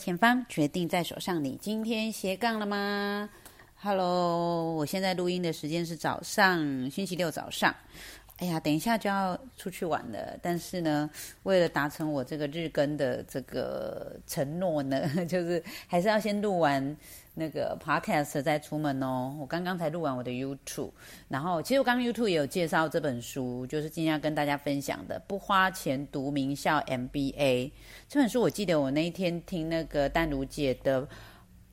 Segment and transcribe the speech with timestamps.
[0.00, 1.44] 前方，决定在手上。
[1.44, 3.28] 你今天斜杠了吗
[3.82, 7.74] ？Hello，我现在录音的时间是早上，星期六早上。
[8.40, 11.08] 哎呀，等一下就要出去玩了，但是呢，
[11.44, 16.96] 为了达成我这个日更的这个承诺呢， 就是还是要先录完。
[17.32, 19.34] 那个 podcast 再出门哦。
[19.40, 20.90] 我刚刚才录完我的 YouTube，
[21.28, 27.32] 然后其实我刚刚 YouTube 也有介绍这本书，就是今天要跟大家分享的《不花钱读名校 MBA》
[28.08, 28.42] 这本书。
[28.42, 31.06] 我记得我那一天听那个丹如姐的。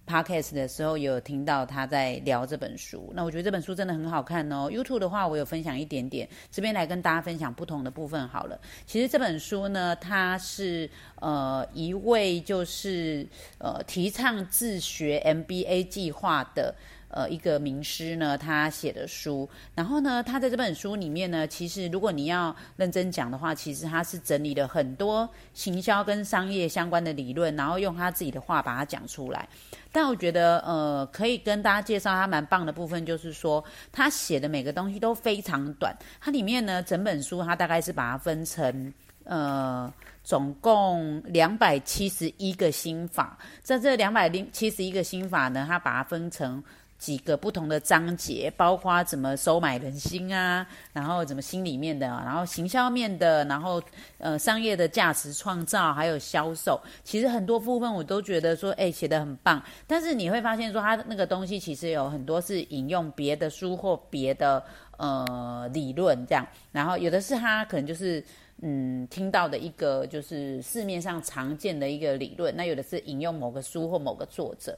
[0.07, 4.69] Podcast 的时候有听到他在聊这本书，那我觉得这本书真的很好看哦。
[4.71, 8.57] YouTube 的话，我有分享一点点，这边来跟大家分享不同的部分好了。
[8.85, 16.73] 其实这本书呢，它是呃一位就是呃提倡自学 MBA 计划的。
[17.09, 29.47] 呃，一个名师呢，他写的书，然后呢，他在这本书里面呢，其实如果你要认真讲的话，其实他是整理了很多行销跟商业相关的理论，然后用他自己的话把它讲出来。
[29.89, 35.95] 但我觉得，呃，可以跟大家介绍他蛮棒的部分，就是说他写的每个东西都非常短。
[36.19, 39.91] 它里面呢，整本书他大概是把它分成，呃，
[40.25, 43.37] 总共两百七十一个心法。
[43.63, 46.61] 在这两百零七十一个心法呢，他把它分成。
[46.97, 53.81] 几个不同的章节，包括怎么收买人心啊，然后怎么心里面的，然后行销面的，然后
[54.17, 59.63] 呃商业的价值创造，还有销售，其实很多部分我都觉得说，哎，写的很棒。
[59.85, 64.63] 但是你会发现说，他那个东西其实有很多是引用别的书或别的
[64.97, 68.23] 呃理论这样，然后有的是他可能就是
[68.61, 74.77] 嗯听到的一个就是市面上常见的一个理论，那有的是引用某个书或某个作者。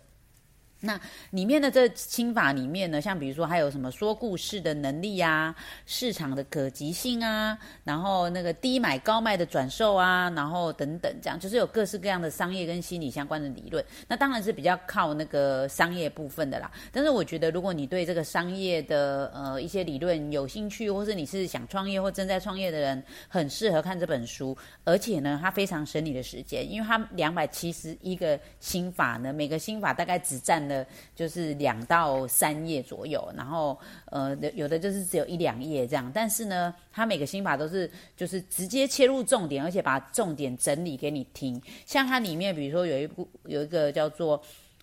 [0.81, 0.97] 那
[1.31, 5.53] 里面的这心法里面呢，像比如说还有什么说故事的能力啊，
[5.85, 13.83] 市场的可及性啊，然后那个低买高卖的转售啊，然后等等，这样就是有各式各样的商业跟心理相关的理论。
[14.07, 16.71] 那当然是比较靠那个商业部分的啦。
[16.93, 24.57] 但是我觉得，如果你对这个商业的呃一些理论有兴趣，或是你是想创业或正在创业的人，很适合看这本书。
[24.85, 30.68] 而且呢，它非常省你的时间，因为它两百七十一个心法呢，每个心法大概只占。
[30.69, 30.85] 的，
[31.15, 41.59] 就是两到三页左右，然后呃，有的就是只有一两页这样，但是呢，它每个心法都是就是直接切入重点，而且把重点整理给你听。
[41.87, 44.39] 像它里面，比如说有一部有一个叫做。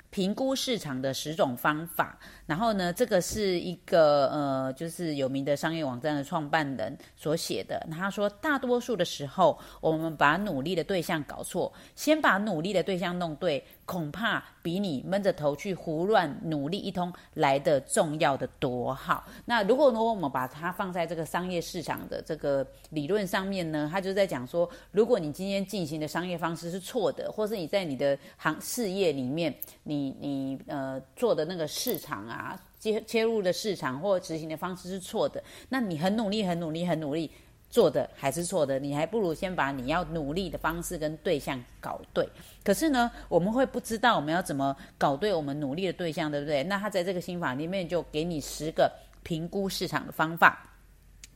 [0.08, 7.84] 评估市场的十种方法，然后呢，这个是一个呃，就是有名的商业网站的创办人所写的。
[7.90, 18.94] 他说，大多数的时候，我们把努力的对象搞错，先把努力的对象弄对，恐怕比你闷着头去胡乱努力一通来的重要的多。
[18.94, 29.52] 好，那如果如果我们把它放在这个商业市场的这个理论上面呢，他就在讲说，如果你今天进行的商业方式是错的，或是你在你的行事业里面，
[29.82, 37.30] 你你呃做的那个市场啊，啊切切入的市场或执行的方式是错的，那你很努力很努力很努力
[37.68, 42.28] 做的还是错的，你还不如先把你要努力的方式跟对象搞对。
[42.62, 46.62] 可是呢，我们会不知道我们要怎么搞对我们努力的对象，对不对？
[46.62, 48.92] 那他在这个心法里面就给你十个
[49.22, 50.70] 评估市场的方法。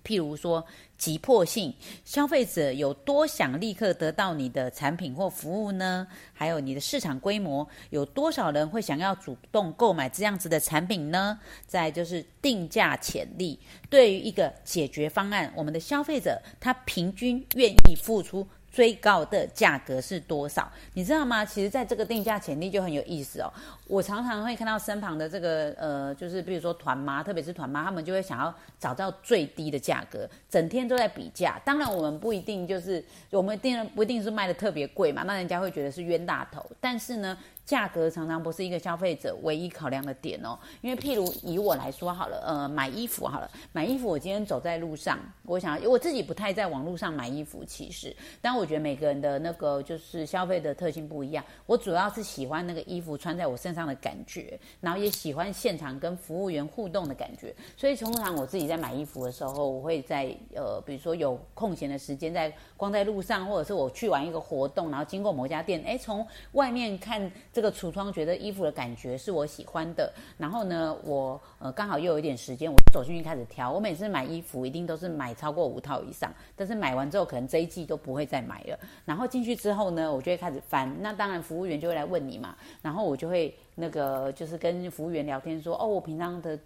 [0.04, 0.64] 譬如说，
[0.98, 1.74] 急迫性，
[2.04, 6.06] 消费者有多想立刻得到你的产品或服务呢？
[6.32, 11.38] 还有你的市场规模，有多少人会想要主动购买这样子的产品呢？
[11.66, 13.58] 再就是定价潜力，
[13.88, 18.46] 对于一个解决方案，我们的消费者他平均愿意付出。
[18.70, 20.70] 最高的价格是多少？
[20.94, 21.44] 你知道吗？
[21.44, 23.52] 其实，在这个定价潜力就很有意思哦。
[23.86, 31.60] 我常常会看到身旁的这个呃，就是比如说团妈，特别是团妈，他们就会想要找到最低的价格，整天都在比价。
[31.64, 36.64] 当然，我们不一定就是我们定不一定是卖的特别贵嘛，那人家会觉得是冤大头。
[36.80, 37.36] 但是呢。
[37.70, 48.12] 价格常常不是一个消费者唯一考量的点哦，因为譬如以我来说好了，呃，买衣服好了，买衣服我今天走在路上，我想我自己不太在网络上买衣服，其实，
[48.42, 67.30] 但我觉得每个人的那个就是消费的特性不一样，我主要是喜欢那个衣服穿在我身上的感觉，然后也喜欢现场跟服务员互动的感觉，所以通常我自己在买衣服的时候，我会在呃，比如说有空闲的时间，在光在路上，或者是我去完一个活动，然后经过某家店，哎，从外面看。
[67.60, 73.70] 这个橱窗觉得衣服的感觉是我喜欢的，然后呢，我呃刚好又有一点时间，我走进去开始挑。
[73.70, 78.78] 我每次买衣服一定都是买超过五套以上，但是买完之后可能这一季都不会再买了。
[79.04, 80.90] 然后进去之后呢，我就会开始翻。
[81.02, 86.58] 那当然服务员就会来问你嘛，然后我就会那个就是跟服务员聊天说，哦，我平常的。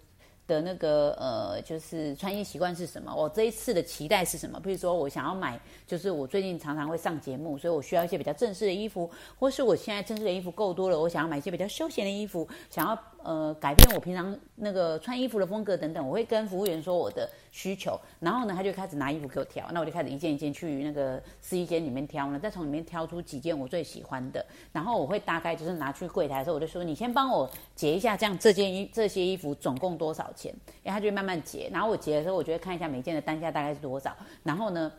[0.47, 3.13] 的那个呃，就是穿衣习惯是什么？
[3.15, 4.59] 我这一次的期待是什么？
[4.59, 9.09] 比如说，我想要买，就是我最近常常会上节目，所以我需要一些比较正式的衣服，
[9.39, 12.95] 或是我现在正式的衣服够多了，我想要买一些比较休闲的衣服，想要
[13.25, 16.07] 呃改变我平常那个穿衣服的风格等等。
[16.07, 30.31] 我会跟服务员说我的需求，然后呢，他就开始拿衣服给我挑，那我就开始一件一件去那个试衣间里面挑呢，再从里面挑出几件我最喜欢的，然后我会大概就是拿去柜台的时候，我就说你先帮我结一下，这样这件衣这些衣服总共多少？
[30.35, 34.13] 钱，然后他就慢慢结，然后我结的时候，我就会看一下每件的单价大概是多少，
[34.43, 34.91] 然后呢，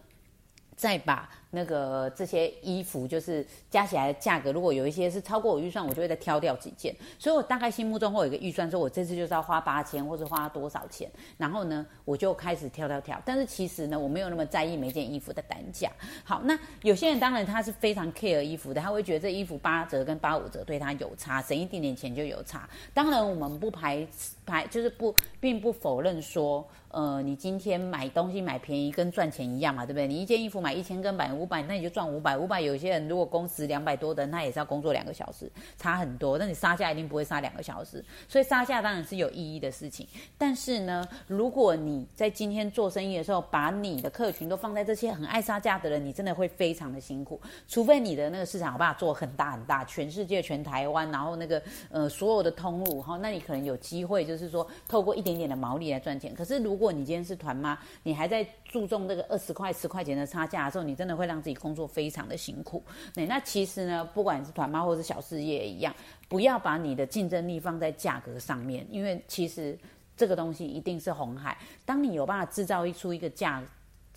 [0.76, 1.28] 再把。
[1.48, 6.94] 那个这些衣服就是加起来的价格，如果有一些是超过我预算，我就会再挑掉几件。
[7.18, 13.18] 所以我大概心目中会有一个预算，说我这次就是要花八千或者花多少钱，然后呢，我就开始挑挑挑。
[13.24, 15.90] 但是其实呢，我没有那么在意每件衣服的单价。
[16.24, 22.68] 好，那有些人当然他是非常 care 衣服的，他会觉得这衣服八折跟八五折对他有差，省一点点钱就有差。
[22.92, 24.06] 当然我们不排
[24.44, 30.06] 排，就是不并不否认说，呃，你今天买东西买便宜跟赚钱一样嘛，对不对？
[30.06, 31.46] 你一件衣服买一千跟买五。
[31.46, 32.36] 百，那你就赚五百。
[32.36, 36.36] 五百，有些人如果工时两百多的，那也是要工作两个小时，差很多。
[36.36, 40.04] 那你杀价一定不会杀两个小时，所以杀价当然是有意义的事情。
[40.36, 47.40] 但是呢，如果你在今天做生意的时候，把你的客群都放在这些很爱杀价的人，你真的会非常的辛苦。
[47.68, 56.34] 除非你的那个市场有办法做很大很大，全世界、全台湾，然后那个呃所有的通路哈，那你可能有机会，就是说透过一点点的毛利来赚钱。
[56.34, 62.82] 可是如果你今天是团妈，你还在注重这个二十块、十块钱的差价的时候，你真的会让自己工作非常的辛苦，
[63.14, 65.94] 那那其实呢，不管是团妈或是小事业一样，
[66.28, 69.78] 不要把你的竞争力放在价格上面，因为其实
[70.16, 71.56] 这个东西一定是红海。
[71.84, 73.62] 当你有办法制造一出一个价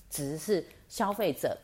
[0.10, 1.58] 值是消费者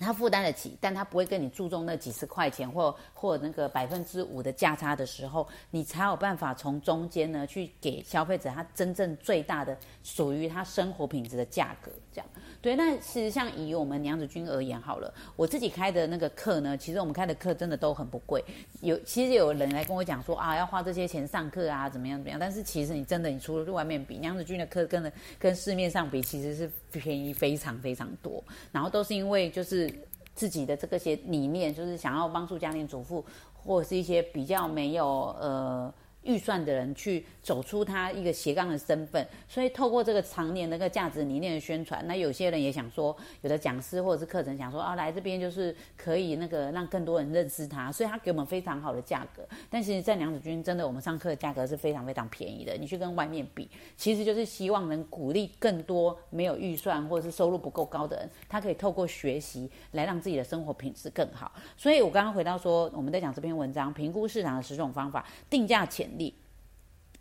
[0.00, 12.26] 他负担得起，但他不会跟你注重那几十块钱或或那个百分之五的价差的时候，你才有办法从中间呢去给消费者他真正最大的属于他生活品质的价格，这样。
[12.62, 18.44] 对，那其实像以我们娘子军而言好了，我自己开的那个课呢，其实我们开的课真的都很不贵。
[18.82, 22.38] 有其实有人来跟我讲说啊，要花这些钱上课啊，怎么样怎么样。
[22.38, 28.42] 但是其实你真的，你除了外面比娘子军的课跟跟市面上比，其实是便宜非常非常多。
[28.70, 29.89] 然后都是因为就是
[30.34, 35.06] 自己的这个些理念，就是想要帮助家庭主妇或者是一些比较没有
[35.40, 35.92] 呃。
[36.22, 49.42] 预算的人去走出他一个斜杠的身份，所以透过这个常年那个价值理念的宣传，那有些人也想说，有的讲师或者是课程想说啊，来这边就是可以那个让更多人认识他，所以他给我们非常好的价格。
[49.70, 52.74] 但其实，在娘子军真的，我们上课的价格是非常非常便宜的。
[52.74, 61.50] 你去跟外面比，其实就是希望能鼓励更多没有预算或者是收入不够高的人，他可以透过学习来让自己的生活品质更好。
[61.78, 66.09] 所以我刚刚回到说，我们在讲这篇文章，评估市场的十种方法，定价前。
[66.18, 66.34] 力，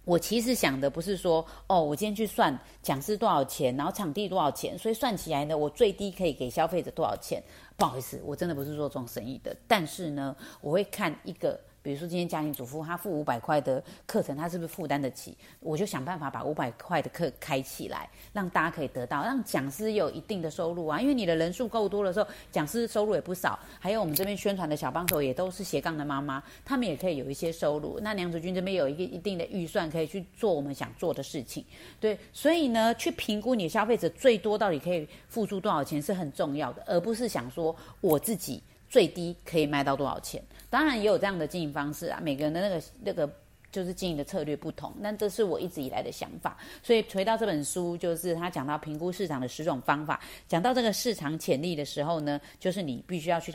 [0.05, 7.43] 我其实想的不是说，哦，我今天去算讲师多少钱，然后场地多少钱，所以算起来呢，我最低可以给消费者多少钱？
[7.77, 11.59] 不好意思，我真的不是做这种生意的，但是呢，我会看一个。
[11.81, 15.37] 比如说，今天家庭主妇她付五百块的课程，她是不是负担得起？
[15.59, 20.99] 我就想办法把五百块的课开起来，让大家可以得到，让讲师有一定的收入啊。
[20.99, 23.57] 因为你的人数够多的时候，讲师收入也不少。
[23.79, 27.99] 还有我们这边宣传的小帮手也都是斜杠的妈妈，他们也可以有一些收入。
[28.01, 31.63] 那梁子君这边有一个一定的预算，可以去做我们想做的事情。
[31.99, 38.61] 对，所以呢，去评估你消费者最多到底可以付出多少钱是很重要的，而不是想说我自己。
[38.89, 40.43] 最低可以卖到多少钱？
[40.69, 43.29] 当然也有这样的经营方式啊，每个人的那个那个
[43.71, 44.93] 就是经营的策略不同。
[45.01, 46.57] 但这是我一直以来的想法。
[46.83, 53.53] 所以回到这本书，就是他讲到评估市场的十种方法，讲到这个市场潜力的时候呢，就是你必须要去。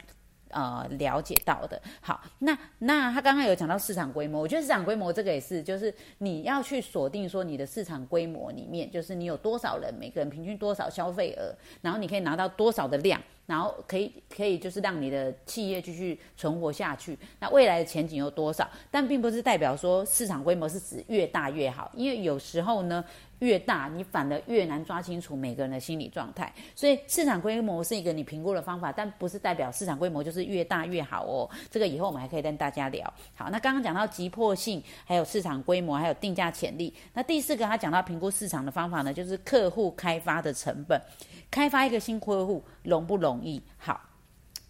[0.50, 1.82] 呃，了解到的。
[2.00, 11.52] 好，那那他刚刚有讲到市场规模，我觉得市场规模这个也是，就是你要去锁定说你的市场规模里面，就是你有多少人，每个人平均多少消费额，
[11.82, 17.18] 然后你可以拿到多少的量，然后可以可以就是让你的企业继续存活下去。
[17.38, 18.68] 那未来的前景有多少？
[18.90, 23.04] 但并不是代表说市场规模是指越大越好，因为有时候呢。
[23.40, 26.50] 越大，你反而越难抓清楚每个人的心理状态。
[26.74, 31.50] 所以市场规模是一个你评估的方法，但不是代表市场规模就是越大越好哦。
[31.68, 33.12] 这个以后我们还可以跟大家聊。
[33.34, 36.94] 好，那刚刚讲到急迫性，还有市场规模，还有定价潜力。
[37.12, 40.98] 那第四个他讲到评估市场的方法呢，就是客户开发的成本。
[41.50, 43.62] 开发一个新客户容不容易？
[43.78, 44.00] 好，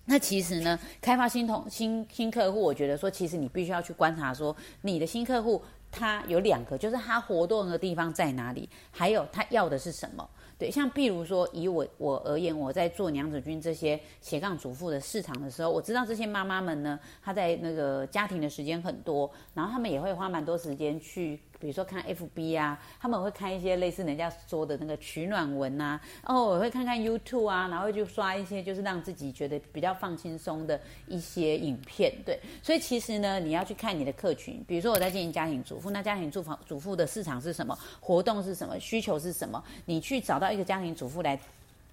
[0.05, 5.61] 那其实呢，开发新同新新客户，我觉得说，其实你必须要去观察说，你的新客户。
[5.97, 10.29] 他有两个，就是他活动的地方在哪里，还有他要的是什么。
[10.59, 32.39] 对，像譬如说，以我我而言，我在做娘子军这些斜杠主妇的市场的时候，我知道这些妈妈们呢，她在那个家庭的时间很多，然后他们也会花蛮多时间去比如说看 FB 啊，他们会看一些类似人家说的那个取暖文啊，哦，我会看看 YouTube 啊，然后就刷一些就是让自己觉得比较放轻松的一些影片，对。
[32.63, 37.79] 所以其实呢，你要去看你的客群，比如说我在经营家庭主妇，那家庭主妇主妇的市场是什么？
[38.01, 38.79] 活动是什么？
[38.79, 39.63] 需求是什么？
[39.85, 41.39] 你去找到一个家庭主妇来。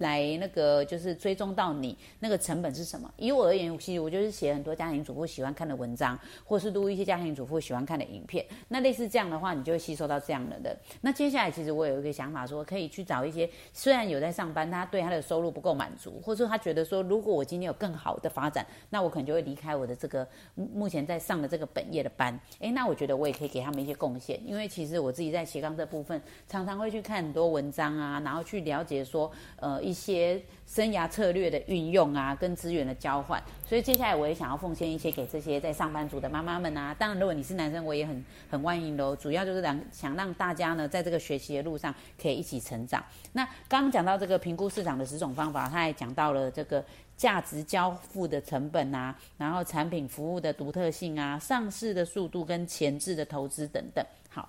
[0.02, 3.10] 来那个就是追踪到你那个成本是什么？
[3.18, 8.46] 以我而言，其实我就是写很多家庭主妇喜欢看的文章，或是录一些家庭主妇喜欢看的影片。
[8.68, 10.78] 那类似这样的话，你就会吸收到这样的的。
[11.02, 22.40] 那接下来，其实我有一个想法，说可以去找一些虽然有在上班，他对他的收入不够满足，或者说他觉得说，如果我今天有更好的发展，那我可能就会离开我的这个目前在上的这个本业的班。
[22.60, 29.82] 诶，那我觉得我也可以给他们一些贡献，因为其实我自己在斜杠这部分，常常会去看很多文章啊，然后去了解说，呃。
[29.82, 36.96] 一一些生涯策略的运用啊，跟资源的交换，所以接下来我也想要奉献一些给这些在上班族的妈妈们啊。
[36.98, 39.14] 当然，如果你是男生，我也很很欢迎喽。
[39.14, 43.04] 主要就是让想让大家呢，在这个学习的路上可以一起成长。
[43.34, 46.82] 那刚刚讲到这个评估市场的十种方法，他还讲到了这个
[47.18, 54.06] 价值交付的成本啊，然后产品服务的独特性啊，上市的速度跟前置的投资等等。
[54.30, 54.48] 好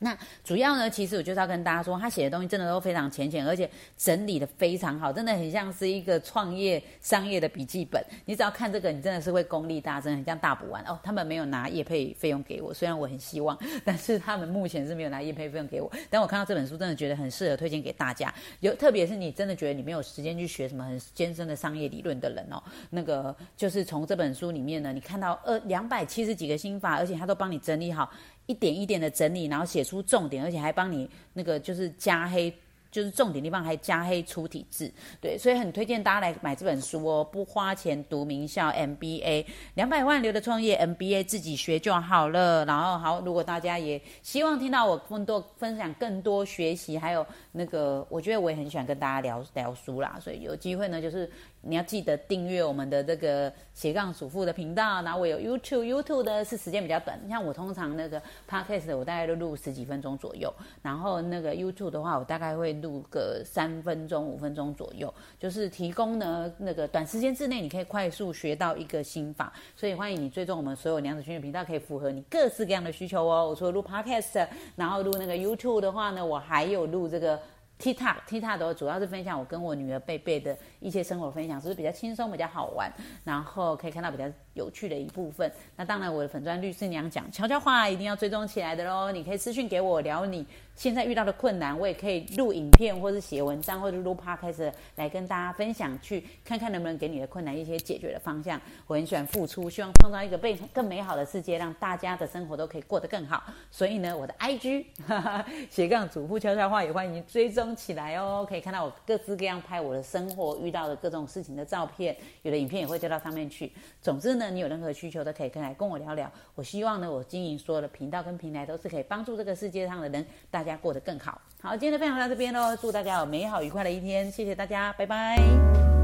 [0.00, 8.02] 那主要呢，其实我就是要跟大家说，他写的东西真的都非常浅显，而且整理的非常好，真的很像是一个创业商业的笔记本。
[8.24, 10.98] 你只要看这个，你真的是会功力大增，很像大补丸哦。
[11.02, 15.92] 他们没有拿业配费用给我，虽然我很希望，但是他们目前是没有拿业配费用给我。
[16.08, 18.32] 但我看到这本书，真的觉得很适合推荐给大家。
[18.60, 28.10] 有，特别是你真的觉得你没有时间去学什么很艰深的商业理论的人哦，那个就是从这本书里面呢，你看到二两百七十几个心法，而且他都帮你整理好。
[28.46, 32.52] 一点一点的整理，然后写出重点，而且还帮你那个就是加黑。
[32.92, 42.64] 就是重点地方还加黑粗体字，对，所以很推荐大家来买这本书哦，不花钱读名校 MBA，两百万流的创业 MBA 自己学就好了。
[42.64, 55.02] 然后好，如果大家也希望听到我更多分享更多学习，还有那个，我觉得我也很喜欢跟大家聊聊书啦，所以有机会呢，就是你要记得订阅我们的这个斜杠主妇的频道。
[55.02, 60.52] 然后我有 YouTube，YouTube 的是时间比较短，像我通常那个 Podcast 我大概都录十几分钟左右，
[60.82, 62.80] 然后那个 YouTube 的话，我大概会。
[62.80, 73.50] 录个三分钟、五分钟左右，就是提供呢那个短时间之内你可以快速学到一个心法，所以欢迎你追踪我们所有娘子军的频道，可以符合你各式各样的需求哦。
[73.50, 77.38] 我除了录 Podcast，然后录那个 YouTube 的话呢，我还有录这个
[77.80, 82.92] TikTok，TikTok 的主要是分享我跟我女儿贝贝的一些生活分享，就是比较轻松、比较好玩，
[83.24, 84.30] 然后可以看到比较。
[84.54, 85.50] 有趣的一部分。
[85.76, 89.10] 那当然，我的粉砖律师娘讲悄悄话一定要追踪起来的喽。
[89.12, 98.60] 你可以私讯给我聊你现在遇到的困难，我也可以录影片，或是写文章，或者录 podcast 来跟大家分享，去看看能不能给你的困难一些解决的方向。
[98.86, 103.44] 我很喜欢付出，希望创造一个更更美好的世界，让大家的生活都可以过得更好。
[103.70, 108.44] 所以呢，我的 IG 哈哈斜杠主妇悄悄话也欢迎追踪起来哦。
[108.48, 113.70] 可以看到我各式各样拍我的生活遇到的各种事情的照片，有的影片也会丢到上面去。
[114.02, 114.39] 总之。
[114.40, 116.32] 那你有任何需求都可以跟来跟我聊聊。
[116.54, 121.38] 我希望呢，我经营所有的频道跟平台都是可以帮助这个世界上的人，大家过得更好。
[121.60, 125.99] 好，今天的分享到这边喽，祝大家有美好愉快的一天，谢谢大家，拜拜。